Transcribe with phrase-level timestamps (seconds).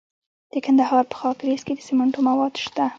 [0.51, 2.85] د کندهار په خاکریز کې د سمنټو مواد شته.